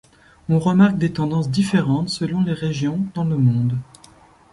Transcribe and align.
On 0.49 0.57
remarque 0.57 0.97
des 0.97 1.13
tendances 1.13 1.51
différentes 1.51 2.09
selon 2.09 2.41
les 2.41 2.53
régions 2.53 3.05
dans 3.13 3.23
le 3.23 3.37
monde. 3.37 3.77